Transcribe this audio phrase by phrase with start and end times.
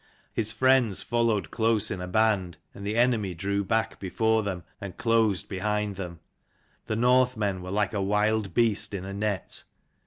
[0.33, 4.97] His friends followed close in a band, and the enemy drew back before them, and
[4.97, 6.21] closed behind them.
[6.87, 9.63] The Northmen were like a wild beast in a net.